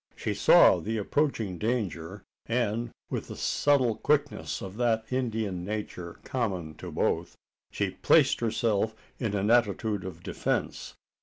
She 0.15 0.33
saw 0.33 0.79
the 0.79 0.97
approaching 0.97 1.59
danger; 1.59 2.23
and, 2.47 2.89
with 3.11 3.27
the 3.27 3.35
subtle 3.35 3.93
quickness 3.97 4.59
of 4.59 4.77
that 4.77 5.05
Indian 5.11 5.63
nature 5.63 6.17
common 6.23 6.73
to 6.77 6.91
both, 6.91 7.37
she 7.71 7.91
placed 7.91 8.39
herself 8.39 8.95
in 9.19 9.35
an 9.35 9.51
attitude 9.51 10.03
of 10.03 10.23
defence. 10.23 10.95